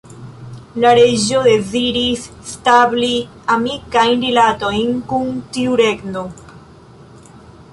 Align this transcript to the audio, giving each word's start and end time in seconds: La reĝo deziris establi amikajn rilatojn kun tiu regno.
La 0.83 0.91
reĝo 0.99 1.41
deziris 1.47 2.23
establi 2.43 3.11
amikajn 3.57 4.25
rilatojn 4.29 4.97
kun 5.13 5.29
tiu 5.59 5.77
regno. 5.83 6.25